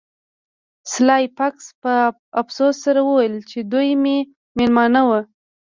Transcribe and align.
سلای 0.91 1.23
فاکس 1.37 1.65
په 1.81 1.93
افسوس 2.41 2.75
سره 2.85 2.99
وویل 3.03 3.35
چې 3.49 3.59
دوی 3.71 3.89
مې 4.03 4.17
میلمانه 4.57 5.01
وو 5.07 5.19